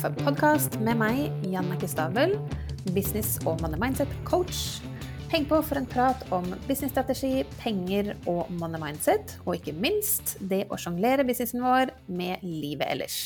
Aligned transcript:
kaffepodkast 0.00 0.78
med 0.80 0.96
meg, 0.96 1.18
Jannicke 1.44 1.84
Stabel, 1.88 2.30
business- 2.94 3.36
og 3.44 3.60
money 3.60 3.76
mindset-coach. 3.76 4.80
Heng 5.28 5.44
på 5.44 5.58
for 5.60 5.76
en 5.76 5.88
prat 5.88 6.22
om 6.32 6.46
businessstrategi, 6.64 7.42
penger 7.60 8.14
og 8.30 8.48
money 8.56 8.80
mindset, 8.80 9.34
og 9.44 9.58
ikke 9.58 9.74
minst 9.76 10.38
det 10.40 10.62
å 10.72 10.78
sjonglere 10.80 11.26
businessen 11.28 11.60
vår 11.60 11.92
med 12.08 12.40
livet 12.46 12.88
ellers. 12.88 13.18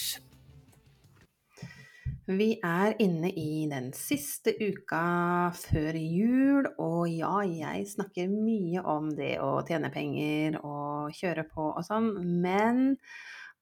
Vi 2.27 2.57
er 2.59 2.97
inne 3.05 3.31
i 3.31 3.69
den 3.71 3.93
siste 3.95 4.57
uka 4.59 5.53
før 5.55 6.01
jul, 6.01 6.73
og 6.75 7.07
ja, 7.13 7.37
jeg 7.47 7.87
snakker 7.93 8.35
mye 8.35 8.83
om 8.83 9.13
det 9.15 9.37
å 9.45 9.61
tjene 9.69 9.95
penger 9.95 10.59
og 10.65 11.15
kjøre 11.15 11.47
på 11.55 11.71
og 11.71 11.87
sånn, 11.87 12.17
men 12.43 12.97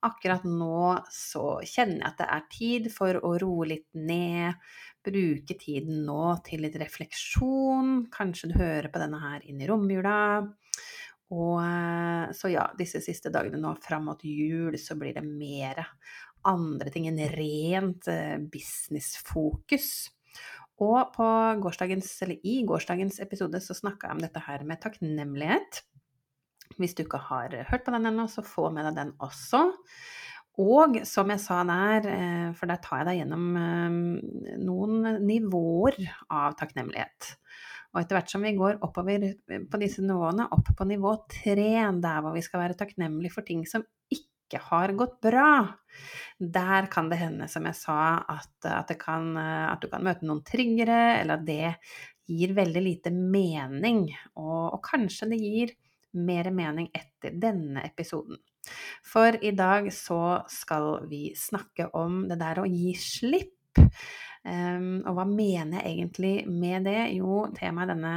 akkurat 0.07 0.45
nå 0.49 0.95
så 1.13 1.59
kjenner 1.67 2.01
jeg 2.01 2.09
at 2.11 2.19
det 2.21 2.31
er 2.37 2.49
tid 2.53 2.89
for 2.95 3.19
å 3.23 3.35
roe 3.41 3.69
litt 3.75 3.89
ned. 3.99 4.59
Bruke 5.03 5.57
tiden 5.59 6.05
nå 6.07 6.25
til 6.47 6.63
litt 6.67 6.79
refleksjon. 6.79 8.09
Kanskje 8.13 8.53
du 8.53 8.59
hører 8.61 8.91
på 8.93 9.03
denne 9.03 9.21
her 9.23 9.47
inn 9.49 9.63
i 9.63 9.69
romjula. 9.71 10.19
Og 11.33 11.59
eh, 11.65 12.33
så 12.37 12.51
ja, 12.53 12.67
disse 12.79 13.01
siste 13.05 13.33
dagene 13.33 13.61
nå 13.61 13.73
fram 13.83 14.11
mot 14.11 14.25
jul 14.27 14.77
så 14.81 14.99
blir 15.01 15.17
det 15.17 15.25
mer 15.25 15.81
andre 16.49 16.91
ting 16.93 17.07
enn 17.09 17.23
rent 17.33 18.11
eh, 18.11 18.37
businessfokus. 18.53 19.89
Og 20.83 21.13
på 21.15 21.29
gårsdagens, 21.63 22.11
eller 22.25 22.43
i 22.49 22.61
gårsdagens 22.67 23.21
episode 23.23 23.61
så 23.63 23.77
snakka 23.77 24.09
jeg 24.09 24.19
om 24.19 24.23
dette 24.25 24.43
her 24.49 24.65
med 24.67 24.81
takknemlighet. 24.83 25.83
Hvis 26.83 26.97
du 26.99 27.05
ikke 27.05 27.23
har 27.31 27.55
hørt 27.71 27.87
på 27.87 27.95
den 27.95 28.11
ennå, 28.11 28.27
så 28.31 28.45
få 28.47 28.69
med 28.75 28.89
deg 28.89 28.99
den 28.99 29.15
også. 29.23 29.69
Og 30.61 30.99
som 31.09 31.31
jeg 31.33 31.41
sa 31.41 31.63
der, 31.65 32.09
eh, 32.13 32.49
for 32.59 32.69
der 32.69 32.81
tar 32.85 33.01
jeg 33.01 33.09
deg 33.09 33.21
gjennom 33.23 33.47
eh, 33.57 34.57
noen 34.61 35.23
nivåer 35.25 35.97
av 36.29 36.59
takknemlighet. 36.59 37.37
Og 37.93 38.03
etter 38.03 38.19
hvert 38.19 38.33
som 38.33 38.45
vi 38.45 38.53
går 38.57 38.81
oppover 38.85 39.25
på 39.69 39.81
disse 39.81 40.05
nivåene, 40.05 40.49
opp 40.53 40.69
på 40.77 40.89
nivå 40.89 41.15
tre, 41.29 41.71
der 42.01 42.21
hvor 42.25 42.37
vi 42.37 42.45
skal 42.45 42.65
være 42.65 42.77
takknemlige 42.81 43.33
for 43.33 43.49
ting 43.49 43.65
som 43.69 43.85
ikke 44.13 44.61
har 44.69 44.93
gått 44.97 45.19
bra, 45.25 45.49
der 46.37 46.89
kan 46.93 47.09
det 47.09 47.21
hende, 47.21 47.49
som 47.49 47.69
jeg 47.69 47.77
sa, 47.77 47.99
at, 48.33 48.53
at, 48.69 48.93
kan, 49.01 49.37
at 49.37 49.81
du 49.81 49.89
kan 49.93 50.05
møte 50.05 50.29
noen 50.29 50.41
triggere, 50.45 51.21
eller 51.21 51.41
at 51.41 51.47
det 51.49 51.75
gir 52.29 52.53
veldig 52.57 52.83
lite 52.85 53.13
mening. 53.13 54.07
Og, 54.41 54.77
og 54.77 54.81
kanskje 54.85 55.29
det 55.33 55.41
gir 55.41 55.75
mer 56.19 56.51
mening 56.55 56.91
etter 56.95 57.35
denne 57.41 57.85
episoden. 57.87 58.41
For 59.07 59.37
i 59.43 59.53
dag 59.57 59.89
så 59.95 60.43
skal 60.51 61.07
vi 61.11 61.33
snakke 61.39 61.89
om 61.99 62.25
det 62.31 62.39
der 62.43 62.63
å 62.63 62.69
gi 62.69 62.95
slipp. 62.99 63.59
Um, 64.43 65.05
og 65.07 65.15
hva 65.17 65.25
mener 65.29 65.79
jeg 65.79 65.97
egentlig 65.97 66.35
med 66.51 66.87
det? 66.89 67.01
Jo, 67.15 67.47
temaet 67.55 67.91
i 67.91 67.95
denne 67.95 68.15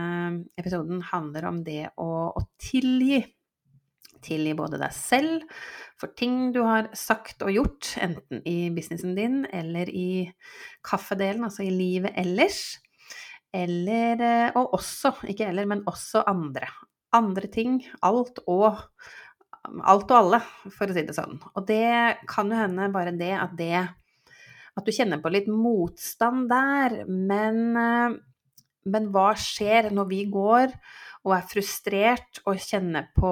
episoden 0.58 1.04
handler 1.12 1.50
om 1.52 1.64
det 1.66 1.84
å, 2.02 2.12
å 2.34 2.46
tilgi. 2.62 3.22
Tilgi 4.26 4.56
både 4.58 4.80
deg 4.82 4.94
selv 4.96 5.44
for 6.00 6.12
ting 6.18 6.50
du 6.54 6.62
har 6.66 6.90
sagt 6.98 7.44
og 7.46 7.54
gjort, 7.54 7.94
enten 8.04 8.42
i 8.48 8.72
businessen 8.74 9.14
din 9.16 9.44
eller 9.54 9.90
i 9.90 10.26
kaffedelen, 10.86 11.46
altså 11.48 11.64
i 11.66 11.72
livet 11.72 12.18
ellers. 12.20 12.64
Eller, 13.56 14.20
eh, 14.20 14.58
og 14.60 14.74
også, 14.76 15.14
ikke 15.32 15.48
eller, 15.48 15.70
men 15.70 15.86
også 15.88 16.26
andre 16.28 16.68
andre 17.16 17.50
ting, 17.52 17.80
alt 18.06 18.42
og 18.46 18.82
alt 19.66 20.12
og 20.12 20.18
alle, 20.18 20.40
for 20.76 20.90
å 20.92 20.96
si 20.96 21.04
det 21.08 21.16
sånn. 21.18 21.40
Og 21.56 21.66
det 21.66 22.20
kan 22.30 22.52
jo 22.52 22.60
hende 22.60 22.92
bare 22.94 23.16
det 23.18 23.34
at 23.38 23.56
det 23.58 23.88
At 24.76 24.84
du 24.84 24.92
kjenner 24.92 25.22
på 25.24 25.32
litt 25.32 25.46
motstand 25.48 26.50
der, 26.52 27.06
men, 27.08 27.60
eh, 27.80 28.16
men 28.92 29.06
hva 29.08 29.30
skjer 29.40 29.88
når 29.96 30.10
vi 30.10 30.26
går 30.28 30.74
og 31.24 31.32
er 31.32 31.46
frustrert 31.48 32.42
og 32.44 32.60
kjenner 32.60 33.08
på 33.16 33.32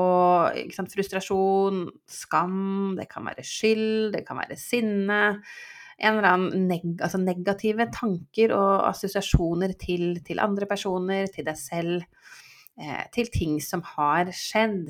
sant, 0.71 0.95
frustrasjon, 0.95 1.83
skam, 2.07 2.95
det 2.95 3.09
kan 3.11 3.27
være 3.27 3.43
skyld, 3.43 4.13
det 4.15 4.23
kan 4.23 4.39
være 4.39 4.55
sinne 4.55 5.19
en 6.03 6.17
eller 6.17 6.29
annen 6.29 6.67
neg 6.69 7.01
altså 7.03 7.19
negative 7.21 7.87
tanker 7.93 8.53
og 8.55 8.87
assosiasjoner 8.89 9.75
til, 9.79 10.17
til 10.25 10.41
andre 10.43 10.67
personer, 10.69 11.27
til 11.33 11.45
deg 11.47 11.59
selv. 11.59 12.07
Eh, 12.79 13.05
til 13.13 13.29
ting 13.29 13.59
som 13.61 13.83
har 13.85 14.31
skjedd. 14.33 14.89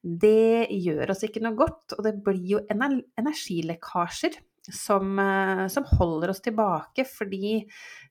Det 0.00 0.70
gjør 0.72 1.12
oss 1.12 1.26
ikke 1.26 1.42
noe 1.44 1.58
godt, 1.58 1.98
og 1.98 2.06
det 2.06 2.14
blir 2.24 2.46
jo 2.54 2.60
energilekkasjer 2.70 4.38
som, 4.72 5.18
eh, 5.18 5.66
som 5.68 5.84
holder 5.84 6.32
oss 6.32 6.40
tilbake. 6.40 7.04
Fordi 7.04 7.66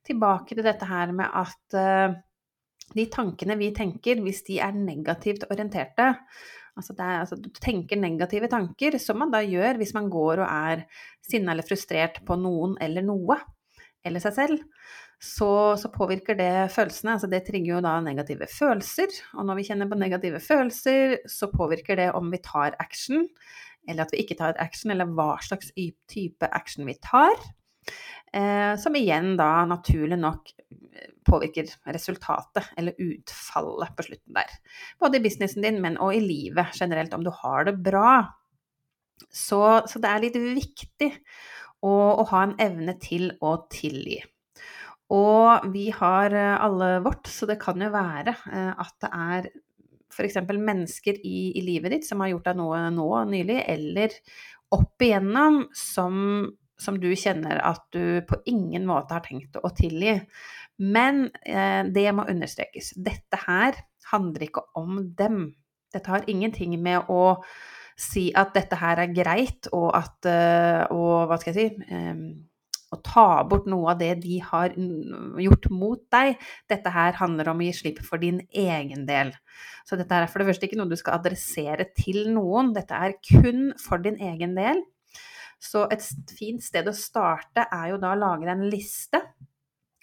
tilbake 0.06 0.54
til 0.54 0.64
dette 0.64 0.86
her 0.86 1.12
med 1.12 1.26
at 1.26 1.74
eh, 1.74 2.14
de 2.94 3.06
tankene 3.10 3.58
vi 3.58 3.74
tenker, 3.74 4.22
hvis 4.22 4.44
de 4.46 4.60
er 4.60 4.74
negativt 4.74 5.50
orienterte 5.50 6.16
Altså, 6.80 6.94
er, 6.96 7.18
altså 7.26 7.36
du 7.36 7.50
tenker 7.60 8.00
negative 8.00 8.48
tanker, 8.48 8.96
som 9.04 9.18
man 9.20 9.34
da 9.34 9.42
gjør 9.44 9.82
hvis 9.82 9.92
man 9.98 10.06
går 10.08 10.40
og 10.40 10.48
er 10.48 10.86
sinna 11.28 11.52
eller 11.52 11.68
frustrert 11.68 12.22
på 12.24 12.38
noen 12.40 12.78
eller 12.80 13.04
noe, 13.04 13.36
eller 14.06 14.24
seg 14.24 14.36
selv, 14.38 14.62
så, 15.20 15.76
så, 15.76 15.90
påvirker 15.92 16.38
det 16.40 16.70
følelsene. 16.72 17.18
Altså 17.18 17.28
det 17.28 17.44
trigger 17.48 17.76
jo 17.76 17.84
da 17.84 17.98
negative 18.04 18.48
følelser. 18.52 19.12
Og 19.36 19.48
når 19.48 19.60
vi 19.60 19.66
kjenner 19.68 19.90
på 19.92 20.00
negative 20.00 20.40
følelser, 20.44 21.18
så 21.28 21.52
påvirker 21.52 22.00
det 22.00 22.10
om 22.16 22.32
vi 22.32 22.40
tar 22.44 22.78
action, 22.80 23.28
eller 23.88 24.06
at 24.06 24.16
vi 24.16 24.24
ikke 24.24 24.40
tar 24.40 24.60
action, 24.64 24.94
eller 24.94 25.12
hva 25.12 25.34
slags 25.44 25.74
type 25.76 26.52
action 26.56 26.88
vi 26.88 26.96
tar. 27.04 27.36
Eh, 28.32 28.74
som 28.80 28.96
igjen 28.96 29.34
da 29.40 29.66
naturlig 29.68 30.20
nok 30.22 30.54
påvirker 31.28 31.68
resultatet, 31.92 32.72
eller 32.78 32.98
utfallet 33.02 33.96
på 33.98 34.08
slutten 34.08 34.40
der. 34.40 34.58
Både 35.02 35.20
i 35.20 35.24
businessen 35.24 35.66
din, 35.66 35.82
men 35.84 36.00
og 36.00 36.16
i 36.16 36.24
livet 36.24 36.80
generelt, 36.80 37.14
om 37.14 37.26
du 37.26 37.32
har 37.44 37.68
det 37.68 37.76
bra. 37.84 38.18
Så, 39.28 39.62
så 39.90 40.00
det 40.00 40.10
er 40.10 40.24
litt 40.24 40.40
viktig 40.40 41.12
å, 41.84 41.92
å 41.92 42.28
ha 42.32 42.46
en 42.46 42.60
evne 42.62 42.96
til 43.04 43.34
å 43.44 43.58
tilgi. 43.72 44.22
Og 45.16 45.66
vi 45.74 45.88
har 45.96 46.36
eh, 46.38 46.56
alle 46.62 47.00
vårt, 47.06 47.28
så 47.32 47.48
det 47.50 47.60
kan 47.62 47.82
jo 47.82 47.90
være 47.94 48.36
eh, 48.52 48.72
at 48.78 48.96
det 49.02 49.10
er 49.10 49.50
f.eks. 50.10 50.40
mennesker 50.52 51.20
i, 51.24 51.52
i, 51.58 51.64
livet 51.66 51.94
ditt 51.96 52.08
som 52.08 52.22
har 52.24 52.34
gjort 52.34 52.50
deg 52.50 52.60
noe 52.60 52.82
nå 52.94 53.10
nylig, 53.30 53.60
eller 53.70 54.16
opp 54.76 55.02
igjennom 55.02 55.64
som, 55.76 56.50
som, 56.80 57.00
du 57.02 57.10
kjenner 57.18 57.62
at 57.66 57.86
du 57.96 58.22
på 58.28 58.42
ingen 58.50 58.86
måte 58.90 59.18
har 59.18 59.26
tenkt 59.26 59.58
å 59.58 59.72
tilgi. 59.76 60.20
Men 60.80 61.28
eh, 61.44 61.82
det 61.90 62.06
må 62.16 62.28
understrekes. 62.30 62.94
Dette 62.96 63.42
her 63.48 63.82
handler 64.12 64.48
ikke 64.48 64.66
om 64.80 65.02
dem. 65.18 65.50
Dette 65.94 66.14
har 66.14 66.30
ingenting 66.30 66.78
med 66.82 67.10
å 67.10 67.40
si 68.00 68.30
at 68.38 68.54
dette 68.56 68.78
her 68.80 69.02
er 69.04 69.12
greit, 69.12 69.68
og 69.76 69.90
at 69.98 70.30
eh, 70.30 70.86
Og 70.96 71.28
hva 71.28 71.40
skal 71.42 71.56
jeg 71.56 71.58
si 71.60 71.90
eh, 71.92 72.22
å 72.90 73.00
ta 73.06 73.44
bort 73.50 73.68
noe 73.70 73.92
av 73.94 74.00
det 74.02 74.14
de 74.24 74.40
har 74.44 74.74
gjort 75.44 75.68
mot 75.74 76.02
deg. 76.14 76.40
Dette 76.72 76.94
her 76.94 77.18
handler 77.20 77.52
om 77.52 77.62
å 77.62 77.68
gi 77.68 77.74
slipp 77.82 78.02
for 78.06 78.22
din 78.22 78.42
egen 78.50 79.06
del. 79.10 79.34
Så 79.86 80.00
dette 80.00 80.16
er 80.16 80.30
for 80.30 80.42
det 80.42 80.50
første 80.50 80.70
ikke 80.70 80.80
noe 80.80 80.90
du 80.90 80.98
skal 81.00 81.20
adressere 81.20 81.90
til 81.98 82.32
noen, 82.34 82.74
dette 82.76 82.96
er 82.96 83.18
kun 83.26 83.70
for 83.82 84.02
din 84.02 84.18
egen 84.32 84.56
del. 84.58 84.82
Så 85.60 85.86
et 85.92 86.06
fint 86.32 86.64
sted 86.64 86.88
å 86.88 86.96
starte 86.96 87.68
er 87.68 87.92
jo 87.92 88.00
da 88.02 88.14
å 88.16 88.20
lage 88.20 88.48
deg 88.48 88.56
en 88.56 88.70
liste 88.72 89.22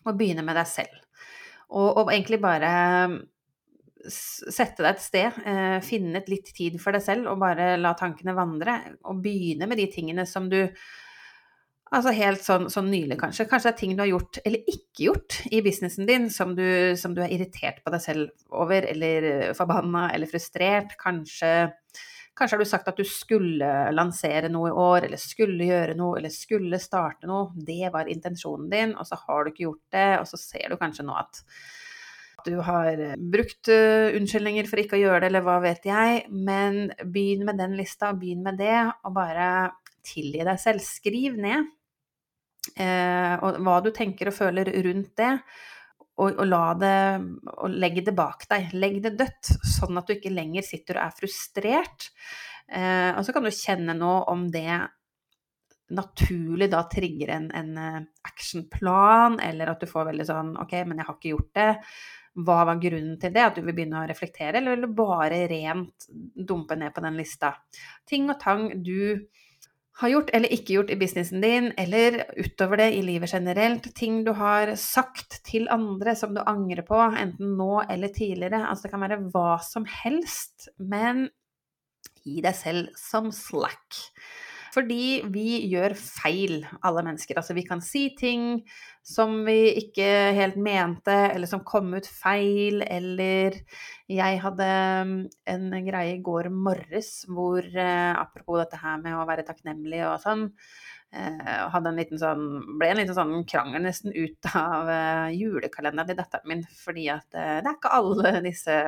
og 0.07 0.19
begynne 0.19 0.45
med 0.47 0.59
deg 0.59 0.69
selv. 0.69 1.01
Og, 1.73 2.05
og 2.05 2.13
egentlig 2.13 2.39
bare 2.45 2.71
sette 4.07 4.85
deg 4.85 4.93
et 4.93 5.03
sted, 5.03 5.39
eh, 5.49 5.79
finne 5.83 6.23
litt 6.29 6.53
tid 6.55 6.77
for 6.79 6.95
deg 6.95 7.03
selv 7.03 7.33
og 7.33 7.41
bare 7.43 7.75
la 7.81 7.95
tankene 7.99 8.37
vandre. 8.37 8.77
Og 9.11 9.23
begynne 9.25 9.67
med 9.67 9.81
de 9.81 9.89
tingene 9.91 10.27
som 10.29 10.51
du 10.53 10.61
Altså 11.95 12.11
helt 12.17 12.43
sånn, 12.43 12.67
sånn, 12.73 12.89
nylig, 12.91 13.15
kanskje. 13.21 13.47
Kanskje 13.47 13.71
det 13.71 13.75
er 13.77 13.79
ting 13.79 13.93
du 13.95 14.03
har 14.03 14.11
gjort 14.11 14.41
eller 14.43 14.71
ikke 14.73 15.05
gjort 15.05 15.37
i 15.55 15.61
businessen 15.63 16.09
din 16.09 16.27
som 16.35 16.57
du, 16.59 16.67
som 16.99 17.15
du 17.15 17.23
er 17.23 17.31
irritert 17.37 17.79
på 17.85 17.93
deg 17.95 18.03
selv 18.03 18.51
over, 18.51 18.89
eller 18.91 19.29
eh, 19.31 19.53
forbanna 19.55 20.09
eller 20.17 20.31
frustrert. 20.31 20.97
Kanskje, 20.99 21.53
kanskje 22.35 22.59
har 22.59 22.65
du 22.65 22.73
sagt 22.73 22.91
at 22.91 22.99
du 22.99 23.07
skulle 23.07 23.71
lansere 23.95 24.51
noe 24.51 24.73
i 24.73 24.75
år, 24.75 25.07
eller 25.07 25.23
skulle 25.23 25.71
gjøre 25.71 25.95
noe, 25.99 26.19
eller 26.19 26.35
skulle 26.35 26.83
starte 26.83 27.31
noe. 27.31 27.53
Det 27.55 27.95
var 27.95 28.11
intensjonen 28.11 28.67
din, 28.73 28.99
og 28.99 29.07
så 29.07 29.23
har 29.23 29.45
du 29.45 29.55
ikke 29.55 29.69
gjort 29.69 29.85
det, 29.95 30.11
og 30.19 30.27
så 30.33 30.43
ser 30.43 30.75
du 30.75 30.81
kanskje 30.83 31.07
nå 31.07 31.15
at 31.23 31.45
du 32.47 32.59
har 32.67 32.99
eh, 32.99 33.17
brukt 33.19 33.71
uh, 33.71 34.11
unnskyldninger 34.15 34.67
for 34.71 34.83
ikke 34.83 34.99
å 34.99 35.05
gjøre 35.05 35.23
det, 35.23 35.31
eller 35.31 35.47
hva 35.47 35.61
vet 35.63 35.87
jeg. 35.87 36.27
Men 36.31 36.89
begynn 37.15 37.47
med 37.47 37.63
den 37.63 37.79
lista, 37.79 38.11
begynn 38.15 38.43
med 38.47 38.59
det, 38.59 38.79
og 39.07 39.15
bare 39.15 39.49
tilgi 40.07 40.45
deg 40.47 40.61
selv. 40.63 40.85
Skriv 40.85 41.39
ned 41.41 41.67
eh, 42.75 43.35
og 43.45 43.61
hva 43.63 43.79
du 43.85 43.93
tenker 43.95 44.31
og 44.31 44.39
føler 44.39 44.73
rundt 44.87 45.15
det. 45.21 45.33
Og, 46.17 46.31
og, 46.33 46.47
la 46.49 46.67
det, 46.81 46.99
og 47.61 47.75
legg 47.77 48.01
det 48.07 48.15
bak 48.17 48.47
deg. 48.49 48.71
Legg 48.73 49.03
det 49.05 49.17
dødt, 49.19 49.53
sånn 49.77 50.01
at 50.01 50.09
du 50.09 50.17
ikke 50.17 50.33
lenger 50.33 50.65
sitter 50.65 50.97
og 50.97 51.11
er 51.11 51.17
frustrert. 51.19 52.11
Eh, 52.73 53.11
og 53.13 53.25
så 53.27 53.35
kan 53.37 53.45
du 53.45 53.53
kjenne 53.53 53.95
nå 53.97 54.15
om 54.33 54.47
det 54.51 54.81
naturlig 55.95 56.71
da 56.73 56.83
trigger 56.91 57.31
en, 57.37 57.51
en 57.55 57.79
eh, 57.79 57.99
actionplan, 58.27 59.39
eller 59.41 59.71
at 59.71 59.83
du 59.83 59.91
får 59.91 60.09
veldig 60.11 60.27
sånn 60.27 60.55
OK, 60.63 60.73
men 60.89 60.99
jeg 60.99 61.09
har 61.09 61.19
ikke 61.19 61.35
gjort 61.35 61.53
det. 61.59 61.71
Hva 62.47 62.59
var 62.69 62.81
grunnen 62.81 63.17
til 63.21 63.33
det? 63.33 63.45
At 63.45 63.57
du 63.57 63.63
vil 63.65 63.77
begynne 63.77 64.03
å 64.03 64.09
reflektere, 64.09 64.59
eller 64.59 64.75
vil 64.75 64.89
du 64.89 64.97
bare 64.99 65.45
rent 65.51 66.09
dumpe 66.37 66.77
ned 66.77 66.93
på 66.97 67.05
den 67.05 67.17
lista? 67.21 67.55
Ting 68.09 68.29
og 68.33 68.41
tang 68.43 68.69
du 68.85 69.29
har 69.97 70.13
gjort 70.13 70.31
eller 70.37 70.53
ikke 70.53 70.75
gjort 70.77 70.91
i 70.93 70.99
businessen 71.01 71.41
din, 71.41 71.71
eller 71.81 72.19
utover 72.37 72.83
det 72.83 72.91
i 72.99 73.03
livet 73.05 73.33
generelt. 73.33 73.89
Ting 73.97 74.21
du 74.27 74.35
har 74.37 74.75
sagt 74.81 75.39
til 75.49 75.71
andre 75.73 76.13
som 76.19 76.35
du 76.37 76.43
angrer 76.45 76.85
på, 76.85 76.99
enten 77.17 77.55
nå 77.57 77.81
eller 77.89 78.13
tidligere. 78.13 78.67
Altså 78.69 78.87
det 78.87 78.93
kan 78.93 79.05
være 79.07 79.21
hva 79.33 79.57
som 79.65 79.89
helst, 79.89 80.69
men 80.77 81.29
gi 82.21 82.43
deg 82.45 82.59
selv 82.59 82.93
som 83.01 83.33
slack. 83.33 84.03
Fordi 84.77 85.23
vi 85.33 85.63
gjør 85.71 85.95
feil, 85.97 86.59
alle 86.85 87.05
mennesker. 87.07 87.39
Altså 87.41 87.55
vi 87.57 87.65
kan 87.65 87.81
si 87.81 88.11
ting 88.19 88.59
som 89.07 89.39
vi 89.47 89.71
ikke 89.81 90.09
helt 90.37 90.59
mente, 90.61 91.15
eller 91.31 91.49
som 91.49 91.63
kom 91.65 91.95
ut 91.97 92.09
feil, 92.11 92.83
eller 92.85 93.57
jeg 94.13 94.43
hadde 94.43 94.67
mm, 95.09 95.15
en 95.55 95.71
greie 95.87 96.19
i 96.19 96.21
går 96.27 96.51
morges 96.53 97.23
hvor 97.31 97.65
eh, 97.65 98.13
apropos 98.19 98.61
dette 98.61 98.83
her 98.83 99.01
med 99.01 99.17
å 99.17 99.25
være 99.29 99.47
takknemlig 99.49 100.03
og 100.11 100.19
sånn, 100.27 100.45
eh, 101.15 101.57
hadde 101.73 101.95
en 101.95 102.03
liten 102.03 102.21
sånn, 102.21 102.45
ble 102.77 102.93
en 102.93 103.01
liten 103.01 103.17
sånn 103.17 103.35
krangel 103.49 103.87
nesten 103.87 104.13
ut 104.13 104.53
av 104.59 104.93
eh, 104.93 105.39
julekalenderen 105.39 106.13
til 106.13 106.21
datteren 106.21 106.53
min, 106.53 106.67
fordi 106.83 107.09
at 107.15 107.31
det 107.33 107.63
er 107.63 107.73
ikke 107.73 107.97
alle 107.97 108.37
disse 108.51 108.81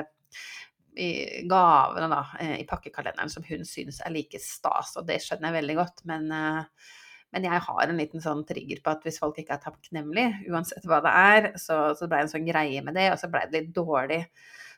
i 0.99 1.43
gavene 1.49 2.09
da, 2.11 2.23
eh, 2.43 2.57
i 2.63 2.67
pakkekalenderen 2.69 3.31
som 3.33 3.45
hun 3.47 3.65
syns 3.69 4.01
er 4.05 4.15
like 4.15 4.41
stas, 4.43 4.97
og 4.99 5.07
det 5.09 5.21
skjønner 5.25 5.51
jeg 5.51 5.59
veldig 5.61 5.77
godt. 5.79 6.05
Men, 6.11 6.29
eh, 6.33 6.91
men, 7.33 7.49
jeg 7.49 7.65
har 7.67 7.83
en 7.85 8.01
liten 8.01 8.25
sånn 8.25 8.45
trigger 8.49 8.83
på 8.83 8.95
at 8.95 9.07
hvis 9.07 9.21
folk 9.23 9.39
ikke 9.39 9.59
er 9.59 9.65
takknemlige, 9.65 10.45
uansett 10.51 10.87
hva 10.89 11.01
det 11.05 11.15
er, 11.15 11.51
så, 11.61 11.81
så 11.99 12.09
ble 12.09 12.23
det 12.23 12.29
en 12.29 12.35
sånn 12.35 12.49
greie 12.49 12.85
med 12.85 12.99
det, 12.99 13.11
og 13.13 13.19
så 13.21 13.31
ble 13.33 13.45
det 13.47 13.59
litt 13.59 13.75
dårlig 13.77 14.23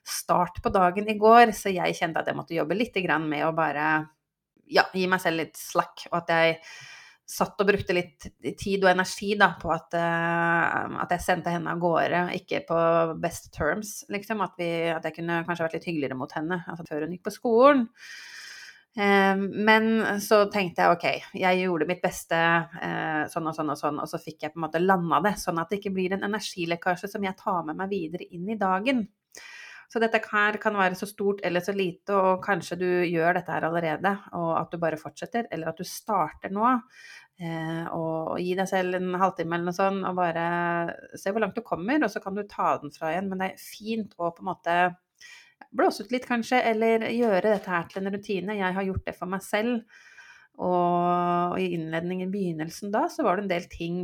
start 0.06 0.62
på 0.64 0.72
dagen 0.72 1.08
i 1.12 1.18
går, 1.20 1.52
så 1.56 1.72
jeg 1.72 1.96
kjente 1.98 2.22
at 2.22 2.30
jeg 2.30 2.38
måtte 2.38 2.56
jobbe 2.56 2.76
litt 2.76 2.96
med 3.20 3.44
å 3.44 3.52
bare 3.54 3.90
ja, 4.70 4.86
gi 4.94 5.06
meg 5.10 5.20
selv 5.22 5.42
litt 5.42 5.56
slack, 5.58 6.06
og 6.10 6.22
at 6.22 6.32
jeg 6.34 6.58
satt 7.30 7.62
og 7.62 7.68
brukte 7.68 7.94
litt 7.94 8.26
tid 8.58 8.82
og 8.84 8.90
energi 8.90 9.34
da, 9.38 9.52
på 9.60 9.70
at, 9.72 9.94
uh, 9.94 10.98
at, 11.04 11.14
jeg 11.14 11.24
sendte 11.24 11.52
henne 11.54 11.70
av 11.70 11.82
gårde, 11.82 12.24
ikke 12.40 12.64
på 12.68 12.80
best 13.22 13.52
terms, 13.54 14.00
liksom. 14.10 14.42
At, 14.44 14.56
vi, 14.58 14.70
at, 14.90 15.06
jeg 15.06 15.20
kunne 15.20 15.42
kanskje 15.46 15.66
vært 15.66 15.78
litt 15.78 15.88
hyggeligere 15.90 16.18
mot 16.18 16.34
henne 16.34 16.62
altså 16.66 16.86
før 16.88 17.06
hun 17.06 17.14
gikk 17.14 17.28
på 17.28 17.36
skolen. 17.36 17.86
Uh, 18.98 19.38
men 19.38 20.18
så 20.22 20.42
tenkte 20.50 20.82
jeg 20.82 20.96
ok, 20.96 21.32
jeg 21.38 21.62
gjorde 21.62 21.86
mitt 21.86 22.02
beste 22.02 22.36
uh, 22.36 23.22
sånn 23.30 23.46
og 23.46 23.54
sånn 23.54 23.70
og 23.70 23.78
sånn, 23.78 24.02
og 24.02 24.10
så 24.10 24.18
fikk 24.22 24.46
jeg 24.46 24.54
på 24.54 24.60
en 24.60 24.66
måte 24.66 24.82
landa 24.82 25.22
det, 25.28 25.36
sånn 25.38 25.62
at 25.62 25.70
det 25.70 25.78
ikke 25.78 25.94
blir 25.94 26.16
en 26.16 26.26
energilekkasje 26.26 27.12
som 27.14 27.24
jeg 27.24 27.38
tar 27.38 27.62
med 27.68 27.78
meg 27.78 27.94
videre 27.94 28.26
inn 28.34 28.50
i 28.50 28.58
dagen. 28.58 29.06
Så 29.90 29.98
dette 29.98 30.20
her 30.30 30.58
kan 30.62 30.76
være 30.78 30.94
så 30.94 31.08
stort 31.10 31.40
eller 31.46 31.64
så 31.66 31.74
lite, 31.74 32.14
og 32.14 32.44
kanskje 32.44 32.78
du 32.78 32.88
gjør 33.10 33.40
dette 33.40 33.50
her 33.50 33.66
allerede, 33.66 34.12
og 34.38 34.52
at 34.60 34.70
du 34.70 34.78
bare 34.78 35.00
fortsetter, 35.00 35.48
eller 35.50 35.72
at 35.72 35.80
du 35.80 35.86
starter 35.88 36.52
nå. 36.54 36.76
Eh, 37.40 37.86
og 37.96 38.36
gi 38.38 38.52
deg 38.54 38.68
selv 38.70 38.98
en 38.98 39.16
halvtime 39.18 39.56
eller 39.56 39.70
noe 39.70 39.74
sånt, 39.74 40.04
og 40.06 40.18
bare 40.20 40.44
se 41.18 41.32
hvor 41.32 41.42
langt 41.42 41.58
du 41.58 41.64
kommer, 41.66 42.04
og 42.04 42.12
så 42.12 42.22
kan 42.22 42.38
du 42.38 42.44
ta 42.46 42.76
den 42.82 42.94
fra 42.94 43.10
igjen. 43.10 43.32
Men 43.32 43.42
det 43.42 43.50
er 43.50 43.64
fint 43.64 44.14
å 44.20 44.30
på 44.30 44.44
en 44.44 44.50
måte 44.52 44.76
blåse 45.74 46.06
ut 46.06 46.14
litt, 46.14 46.28
kanskje, 46.28 46.62
eller 46.70 47.08
gjøre 47.10 47.56
dette 47.56 47.74
her 47.74 47.90
til 47.90 48.04
en 48.04 48.14
rutine. 48.14 48.58
Jeg 48.60 48.78
har 48.78 48.86
gjort 48.86 49.10
det 49.10 49.18
for 49.18 49.32
meg 49.32 49.42
selv. 49.46 50.00
Og 50.60 51.58
i 51.58 51.70
innledningen, 51.74 52.28
i 52.28 52.32
begynnelsen 52.32 52.92
da, 52.94 53.06
så 53.10 53.26
var 53.26 53.38
det 53.38 53.48
en 53.48 53.54
del 53.56 53.70
ting 53.72 54.00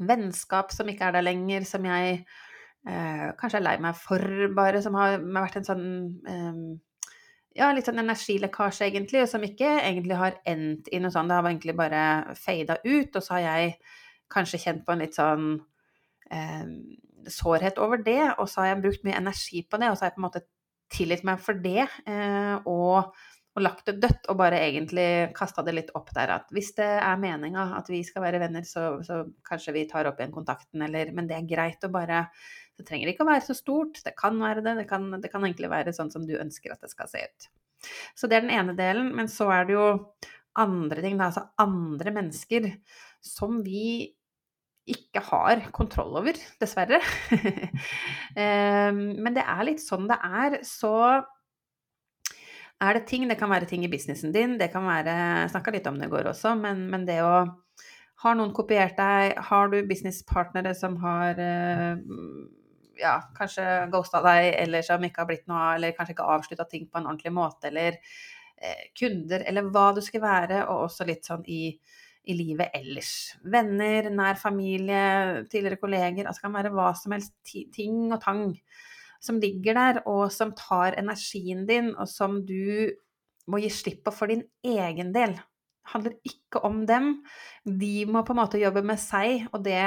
Vennskap 0.00 0.70
som 0.72 0.88
ikke 0.88 1.10
er 1.10 1.18
der 1.18 1.26
lenger, 1.26 1.66
som 1.68 1.84
jeg 1.84 2.22
eh, 2.88 3.26
kanskje 3.40 3.60
er 3.60 3.66
lei 3.66 3.74
meg 3.82 3.98
for, 3.98 4.24
bare, 4.56 4.82
som 4.84 4.96
har 5.00 5.18
vært 5.20 5.60
en 5.60 5.68
sånn 5.68 5.88
eh, 6.28 6.62
ja, 7.58 7.70
litt 7.74 7.88
sånn 7.88 8.02
energilekkasje, 8.02 8.86
egentlig, 8.86 9.24
som 9.28 9.42
ikke 9.44 9.68
egentlig 9.80 10.18
har 10.18 10.38
endt 10.48 10.90
i 10.94 11.00
noe 11.02 11.10
sånt. 11.12 11.30
Det 11.30 11.38
har 11.38 11.48
egentlig 11.50 11.74
bare 11.78 12.04
fada 12.38 12.78
ut, 12.84 13.16
og 13.16 13.24
så 13.24 13.36
har 13.36 13.46
jeg 13.46 13.74
kanskje 14.30 14.62
kjent 14.62 14.86
på 14.86 14.94
en 14.94 15.02
litt 15.02 15.18
sånn 15.18 15.50
eh, 16.30 16.70
sårhet 17.30 17.80
over 17.82 18.02
det, 18.06 18.22
og 18.38 18.46
så 18.48 18.62
har 18.62 18.72
jeg 18.72 18.84
brukt 18.86 19.04
mye 19.06 19.18
energi 19.18 19.64
på 19.66 19.82
det, 19.82 19.90
og 19.90 19.98
så 19.98 20.06
har 20.06 20.12
jeg 20.12 20.16
på 20.16 20.22
en 20.22 20.28
måte 20.28 20.46
tilgitt 20.90 21.26
meg 21.26 21.42
for 21.42 21.58
det, 21.62 21.84
eh, 22.10 22.54
og, 22.70 23.10
og, 23.10 23.60
lagt 23.62 23.90
det 23.90 23.98
dødt, 24.02 24.30
og 24.30 24.38
bare 24.38 24.62
egentlig 24.62 25.08
kasta 25.36 25.64
det 25.66 25.74
litt 25.76 25.92
opp 25.98 26.14
der 26.14 26.36
at 26.38 26.54
hvis 26.54 26.72
det 26.78 26.88
er 27.02 27.20
meninga 27.20 27.66
at 27.78 27.90
vi 27.90 28.02
skal 28.06 28.24
være 28.24 28.40
venner, 28.42 28.66
så, 28.66 28.92
så 29.06 29.24
kanskje 29.46 29.74
vi 29.76 29.86
tar 29.90 30.08
opp 30.10 30.22
igjen 30.22 30.34
kontakten, 30.34 30.86
eller 30.86 31.12
Men 31.14 31.30
det 31.30 31.38
er 31.38 31.50
greit 31.50 31.86
å 31.86 31.92
bare 31.92 32.24
det 32.80 32.88
trenger 32.88 33.12
ikke 33.12 33.26
å 33.26 33.30
være 33.30 33.46
så 33.46 33.56
stort, 33.56 34.02
det 34.06 34.16
kan 34.18 34.40
være 34.40 34.64
det. 34.66 34.76
Det 34.82 34.88
kan, 34.90 35.08
det 35.20 35.30
kan 35.32 35.44
egentlig 35.46 35.70
være 35.72 35.94
sånn 35.96 36.12
som 36.12 36.26
du 36.26 36.34
ønsker 36.40 36.74
at 36.74 36.82
det 36.82 36.92
skal 36.92 37.10
se 37.10 37.24
ut. 37.28 37.50
Så 38.18 38.28
det 38.28 38.38
er 38.38 38.46
den 38.46 38.54
ene 38.56 38.76
delen. 38.78 39.12
Men 39.16 39.30
så 39.30 39.48
er 39.54 39.68
det 39.68 39.76
jo 39.76 39.86
andre 40.60 41.04
ting, 41.04 41.20
altså 41.22 41.46
andre 41.60 42.12
mennesker 42.14 42.72
som 43.24 43.60
vi 43.64 44.10
ikke 44.90 45.22
har 45.22 45.66
kontroll 45.76 46.16
over, 46.22 46.38
dessverre. 46.60 47.00
Ehm, 48.40 49.18
men 49.18 49.34
det 49.34 49.42
er 49.42 49.64
litt 49.66 49.82
sånn 49.82 50.06
det 50.10 50.16
er. 50.22 50.60
Så 50.66 50.92
er 52.80 52.96
det 52.96 53.06
ting, 53.10 53.26
det 53.28 53.36
kan 53.38 53.50
være 53.52 53.68
ting 53.68 53.84
i 53.84 53.90
businessen 53.92 54.32
din, 54.32 54.56
det 54.60 54.70
kan 54.72 54.86
være 54.86 55.12
Jeg 55.12 55.50
snakka 55.52 55.74
litt 55.74 55.88
om 55.90 55.98
det 56.00 56.08
i 56.08 56.12
går 56.12 56.30
også, 56.30 56.54
men, 56.56 56.86
men 56.92 57.04
det 57.08 57.20
å 57.26 57.34
Har 58.22 58.36
noen 58.36 58.52
kopiert 58.52 58.96
deg? 58.98 59.36
Har 59.48 59.70
du 59.72 59.78
businesspartnere 59.88 60.74
som 60.76 60.98
har 61.00 61.38
uh, 61.40 62.00
ja, 63.00 63.16
kanskje 63.36 63.64
ghosta 63.92 64.20
deg, 64.24 64.50
eller 64.62 64.84
som 64.86 65.04
ikke 65.06 65.24
har 65.24 65.30
blitt 65.30 65.48
noe 65.50 65.72
eller 65.76 65.96
kanskje 65.96 66.16
ikke 66.16 66.28
avslutta 66.36 66.68
ting 66.68 66.86
på 66.88 67.00
en 67.00 67.08
ordentlig 67.08 67.32
måte, 67.34 67.70
eller 67.70 67.96
eh, 67.96 68.86
kunder, 68.98 69.44
eller 69.48 69.72
hva 69.72 69.88
du 69.96 70.02
skal 70.04 70.24
være, 70.24 70.62
og 70.68 70.86
også 70.86 71.08
litt 71.08 71.28
sånn 71.28 71.44
i, 71.50 71.64
i 72.30 72.36
livet 72.36 72.76
ellers. 72.76 73.14
Venner, 73.42 74.10
nær 74.14 74.38
familie, 74.40 75.02
tidligere 75.50 75.80
kolleger. 75.80 76.26
Altså 76.26 76.42
det 76.42 76.48
kan 76.48 76.58
være 76.58 76.72
hva 76.76 76.90
som 76.98 77.16
helst. 77.16 77.36
Ting 77.48 78.10
og 78.10 78.20
tang 78.22 78.48
som 79.20 79.40
ligger 79.40 79.76
der, 79.76 80.02
og 80.08 80.30
som 80.32 80.54
tar 80.56 80.96
energien 81.00 81.66
din, 81.68 81.92
og 81.96 82.08
som 82.08 82.40
du 82.46 82.90
må 83.50 83.60
gi 83.60 83.70
slipp 83.72 84.04
på 84.06 84.14
for 84.14 84.32
din 84.32 84.44
egen 84.66 85.12
del. 85.16 85.36
Det 85.36 85.94
handler 85.94 86.14
ikke 86.28 86.60
om 86.66 86.84
dem. 86.86 87.10
De 87.64 88.04
må 88.06 88.22
på 88.22 88.34
en 88.34 88.40
måte 88.42 88.60
jobbe 88.60 88.82
med 88.86 89.00
seg, 89.00 89.48
og 89.50 89.64
det 89.64 89.80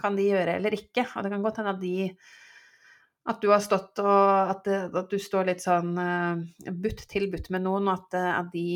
kan 0.00 0.18
de 0.18 0.26
gjøre 0.26 0.58
eller 0.58 0.76
ikke. 0.76 1.06
Og 1.14 1.24
det 1.24 1.32
kan 1.32 1.46
godt 1.46 1.62
hende 1.62 1.74
at 1.74 1.82
de 1.82 1.94
at 3.30 3.40
du 3.42 3.50
har 3.52 3.62
stått 3.62 4.00
og 4.02 4.50
at, 4.52 4.68
at 4.68 5.12
du 5.12 5.18
står 5.20 5.50
litt 5.50 5.62
sånn 5.62 5.94
uh, 5.96 6.40
butt 6.82 7.04
til 7.10 7.28
butt 7.32 7.50
med 7.54 7.64
noen, 7.64 7.88
og 7.88 7.96
at, 7.96 8.18
eh, 8.18 8.30
at, 8.40 8.50
de, 8.52 8.66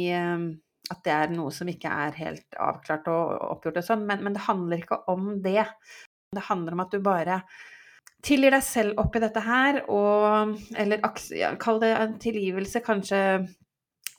at, 0.90 1.00
det 1.04 1.14
er 1.14 1.34
noe 1.34 1.52
som 1.54 1.70
ikke 1.70 1.92
er 2.06 2.18
helt 2.20 2.58
avklart 2.60 3.10
og 3.12 3.34
oppgjort 3.56 3.80
og 3.82 3.88
sånn. 3.88 4.04
Men, 4.08 4.24
men, 4.24 4.36
det 4.36 4.46
handler 4.46 4.84
ikke 4.84 5.02
om 5.12 5.34
det. 5.44 5.64
Det 6.34 6.48
handler 6.48 6.76
om 6.76 6.84
at 6.84 6.94
du 6.94 7.02
bare 7.04 7.42
tilgir 8.24 8.54
deg 8.54 8.64
selv 8.64 9.02
oppi 9.02 9.20
dette 9.20 9.42
her, 9.44 9.82
og 9.92 10.54
Eller 10.80 11.02
ja, 11.36 11.52
kall 11.60 11.82
det 11.82 11.92
en 11.98 12.16
tilgivelse, 12.22 12.80
kanskje 12.84 13.20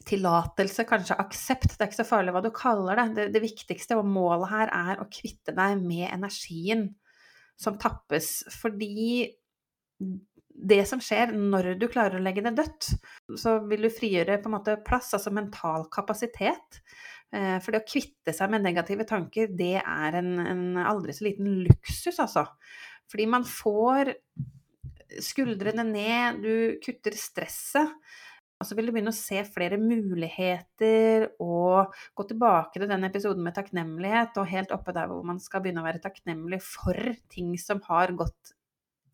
tillatelse, 0.05 0.85
kanskje 0.85 1.17
aksept. 1.21 1.71
Det 1.73 1.81
er 1.81 1.89
ikke 1.89 2.03
så 2.03 2.07
farlig 2.07 2.35
hva 2.35 2.43
du 2.45 2.51
kaller 2.53 2.99
det. 2.99 3.07
det. 3.15 3.25
Det 3.33 3.41
viktigste 3.43 3.97
og 3.97 4.05
målet 4.09 4.51
her 4.51 4.73
er 4.73 5.01
å 5.01 5.09
kvitte 5.09 5.55
deg 5.55 5.81
med 5.81 6.07
energien 6.11 6.91
som 7.57 7.79
tappes. 7.81 8.43
Fordi 8.61 9.25
det 10.55 10.81
som 10.87 11.01
skjer 11.03 11.33
når 11.35 11.73
du 11.79 11.87
klarer 11.91 12.19
å 12.19 12.23
legge 12.23 12.43
det 12.45 12.55
dødt, 12.57 12.89
så 13.39 13.57
vil 13.67 13.87
du 13.87 13.91
frigjøre 13.93 14.39
på 14.41 14.49
en 14.49 14.55
måte 14.55 14.77
plass, 14.87 15.11
altså 15.17 15.33
mental 15.35 15.87
kapasitet. 15.93 16.81
Eh, 17.35 17.57
for 17.63 17.73
det 17.73 17.83
å 17.83 17.87
kvitte 17.89 18.33
seg 18.35 18.51
med 18.53 18.63
negative 18.63 19.07
tanker, 19.09 19.51
det 19.51 19.77
er 19.81 20.19
en, 20.21 20.35
en 20.39 20.65
aldri 20.85 21.15
så 21.15 21.27
liten 21.27 21.59
luksus, 21.67 22.19
altså. 22.23 22.47
Fordi 23.11 23.27
man 23.29 23.45
får 23.47 24.15
skuldrene 25.21 25.85
ned, 25.87 26.41
du 26.43 26.79
kutter 26.83 27.15
stresset. 27.19 27.91
Og 28.55 28.63
så 28.63 28.75
vil 28.77 28.87
du 28.87 28.93
begynne 28.95 29.11
å 29.11 29.15
se 29.15 29.41
flere 29.51 29.75
muligheter 29.75 31.25
og 31.43 31.91
gå 32.15 32.25
tilbake 32.29 32.79
til 32.79 32.87
den 32.87 33.03
episoden 33.03 33.43
med 33.43 33.57
takknemlighet, 33.57 34.39
og 34.39 34.47
helt 34.47 34.71
oppe 34.71 34.95
der 34.95 35.09
hvor 35.11 35.25
man 35.27 35.41
skal 35.43 35.63
begynne 35.63 35.83
å 35.83 35.87
være 35.87 35.99
takknemlig 36.03 36.61
for 36.63 36.95
ting 37.31 37.57
som 37.59 37.83
har 37.89 38.15
gått 38.15 38.55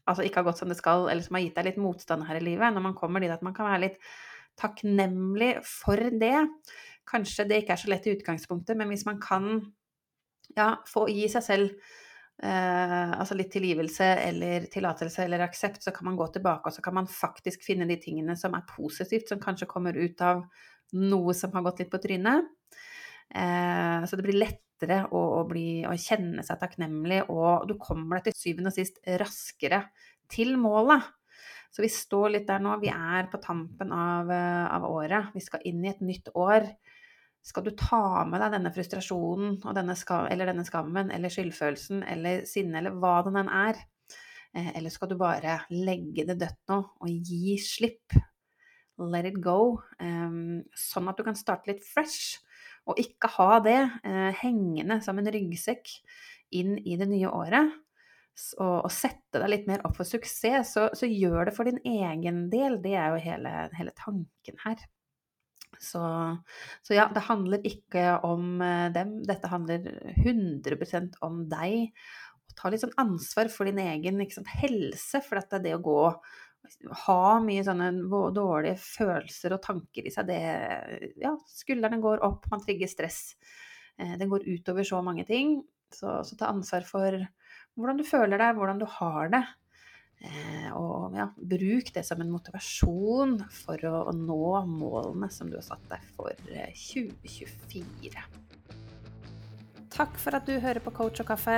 altså 0.10 0.25
ikke 0.25 0.41
har 0.41 0.50
gått 0.50 0.62
som 0.62 0.72
det 0.72 0.79
skal, 0.79 1.08
eller 1.10 1.24
som 1.25 1.38
har 1.38 1.46
gitt 1.46 1.58
deg 1.60 1.70
litt 1.70 1.81
motstand 1.81 2.25
her 2.27 2.39
i 2.39 2.46
livet, 2.46 2.74
når 2.74 2.86
man 2.89 2.98
kommer 2.98 3.24
dit 3.24 3.34
at 3.34 3.43
man 3.46 3.55
kan 3.58 3.70
være 3.70 3.84
litt 3.86 3.98
takknemlig 4.60 5.53
for 5.67 6.00
det. 6.22 6.38
Kanskje 7.08 7.48
det 7.50 7.63
ikke 7.63 7.75
er 7.75 7.81
så 7.81 7.91
lett 7.91 8.08
i 8.08 8.15
utgangspunktet, 8.15 8.77
men 8.79 8.91
hvis 8.91 9.05
man 9.08 9.20
kan 9.22 9.51
ja, 10.58 10.74
få 10.89 11.08
gi 11.12 11.27
seg 11.31 11.46
selv 11.46 11.70
eh, 12.43 13.12
altså 13.15 13.38
litt 13.38 13.51
tilgivelse 13.53 14.08
eller 14.27 14.67
tillatelse 14.72 15.25
eller 15.25 15.46
aksept, 15.48 15.81
så 15.84 15.93
kan 15.96 16.10
man 16.10 16.20
gå 16.20 16.27
tilbake 16.36 16.70
og 16.70 16.75
så 16.75 16.84
kan 16.86 16.98
man 17.00 17.10
faktisk 17.10 17.65
finne 17.67 17.88
de 17.89 17.98
tingene 18.01 18.36
som 18.39 18.55
er 18.58 18.67
positivt, 18.70 19.29
som 19.31 19.41
kanskje 19.41 19.70
kommer 19.72 19.98
ut 19.98 20.22
av 20.25 20.43
noe 20.98 21.36
som 21.38 21.53
har 21.55 21.65
gått 21.67 21.84
litt 21.84 21.91
på 21.93 22.01
trynet. 22.03 22.50
Eh, 23.31 24.00
så 24.05 24.17
det 24.17 24.25
blir 24.27 24.41
lettere 24.82 25.08
å, 25.14 25.22
å, 25.40 25.42
bli, 25.48 25.84
å, 25.86 25.94
kjenne 25.98 26.44
seg 26.44 26.60
takknemlig, 26.60 27.24
og 27.30 27.68
du 27.70 27.76
kommer 27.80 28.20
deg 28.20 28.32
til 28.32 28.38
syvende 28.40 28.72
og 28.72 28.78
sist 28.78 29.00
raskere 29.06 29.86
til 30.32 30.58
målet. 30.58 31.04
Så 31.72 31.84
vi 31.84 31.90
står 31.92 32.34
litt 32.34 32.48
der 32.48 32.60
nå. 32.60 32.76
Vi 32.82 32.90
er 32.92 33.30
på 33.32 33.40
tampen 33.40 33.94
av, 33.96 34.30
eh, 34.32 34.66
av 34.68 34.84
året. 34.90 35.32
Vi 35.34 35.40
skal 35.40 35.62
inn 35.66 35.86
i 35.86 35.90
et 35.90 36.02
nytt 36.02 36.28
år. 36.36 36.68
Skal 37.42 37.64
du 37.64 37.72
ta 37.72 38.26
med 38.26 38.42
deg 38.42 38.52
denne 38.52 38.74
frustrasjonen 38.74 39.62
denne 39.74 39.96
skam, 39.96 40.28
eller 40.30 40.52
denne 40.52 40.66
skammen 40.66 41.10
eller 41.12 41.32
skyldfølelsen 41.32 42.04
eller 42.06 42.44
sinne 42.46 42.78
eller 42.78 42.92
hva 42.92 43.24
det 43.24 43.34
enn 43.40 43.50
er? 43.50 43.80
Eh, 44.54 44.76
eller 44.78 44.90
skal 44.92 45.10
du 45.10 45.16
bare 45.16 45.62
legge 45.72 46.28
det 46.28 46.38
dødt 46.38 46.60
nå 46.70 46.82
og 47.00 47.08
gi 47.08 47.58
slipp? 47.58 48.20
Let 49.02 49.26
it 49.26 49.40
go. 49.42 49.82
sånn 49.98 51.10
at 51.10 51.18
du 51.18 51.24
kan 51.24 51.36
starte 51.36 51.72
litt 51.72 51.82
fresh. 51.82 52.38
Og 52.90 53.00
ikke 53.02 53.30
ha 53.38 53.60
det 53.64 53.80
eh, 54.08 54.32
hengende 54.42 55.00
som 55.06 55.20
en 55.22 55.30
ryggsekk 55.34 55.92
inn 56.58 56.78
i 56.80 56.98
det 57.00 57.08
nye 57.12 57.30
året. 57.30 57.76
Og, 58.58 58.88
og 58.88 58.92
sette 58.94 59.42
deg 59.42 59.52
litt 59.52 59.68
mer 59.70 59.84
opp 59.86 60.00
for 60.00 60.08
suksess, 60.08 60.74
så, 60.74 60.88
så, 60.98 61.06
gjør 61.06 61.50
det 61.50 61.54
for 61.54 61.68
din 61.68 61.82
egen 61.86 62.48
del. 62.52 62.80
Det 62.82 62.96
er 62.98 63.14
jo 63.14 63.22
hele, 63.22 63.54
hele 63.78 63.94
tanken 63.98 64.58
her. 64.64 64.82
Så, 65.82 66.02
så, 66.82 66.96
ja, 66.96 67.08
det 67.14 67.26
handler 67.28 67.64
ikke 67.68 68.18
om 68.28 68.62
eh, 68.66 68.88
dem. 68.96 69.20
Dette 69.28 69.52
handler 69.52 69.86
100% 70.16 71.22
om 71.26 71.44
deg. 71.52 71.92
Og 72.50 72.58
ta 72.58 72.72
litt 72.72 72.84
sånn 72.84 72.98
ansvar 73.02 73.52
for 73.54 73.70
din 73.70 73.82
egen 73.84 74.24
sant, 74.34 74.50
helse. 74.62 75.22
For 75.28 75.42
det 75.62 75.76
å 75.78 75.84
gå 75.86 76.02
ha 77.06 77.24
mye 77.44 77.63
sånne 77.65 77.89
dårlige 78.36 78.77
følelser 78.82 79.56
og 79.56 79.63
tanker 79.65 80.08
i 80.08 80.13
seg, 80.13 80.30
det 80.30 81.12
Ja, 81.22 81.36
skuldrene 81.50 82.01
går 82.03 82.24
opp, 82.27 82.48
man 82.51 82.63
trigger 82.63 82.89
stress. 82.89 83.22
Det 83.98 84.15
den 84.22 84.32
går 84.32 84.48
utover 84.48 84.86
så 84.88 85.01
mange 85.06 85.25
ting. 85.27 85.60
Så, 85.91 86.22
så, 86.24 86.38
ta 86.39 86.48
ansvar 86.51 86.86
for 86.88 87.18
hvordan 87.75 88.00
du 88.00 88.06
føler 88.08 88.39
deg, 88.39 88.56
hvordan 88.58 88.80
du 88.80 88.88
har 88.88 89.32
det. 89.34 89.44
Eh, 90.22 90.70
og 90.77 91.15
ja, 91.18 91.25
bruk 91.36 91.88
det 91.96 92.03
som 92.06 92.22
en 92.22 92.30
motivasjon 92.30 93.39
for 93.63 93.82
å, 93.89 94.03
å 94.12 94.13
nå 94.13 94.51
målene 94.70 95.32
som 95.34 95.50
du 95.50 95.58
har 95.58 95.65
satt 95.65 95.88
deg 95.89 96.06
for 96.15 96.36
2024. 96.46 98.12
Eh, 98.13 98.27
Takk 99.91 100.13
for 100.22 100.38
at 100.38 100.46
du 100.48 100.56
hører 100.62 100.80
på 100.84 100.94
Coach 100.96 101.24
og 101.24 101.32
kaffe. 101.34 101.58